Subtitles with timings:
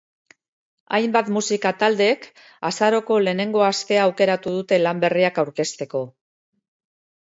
[0.97, 2.25] Hainbat musika taldek
[2.71, 6.07] azaroko lehenengo astea aukeratu dute lan berriak aurkezteko.